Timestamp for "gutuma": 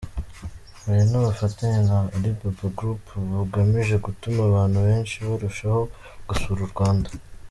4.05-4.39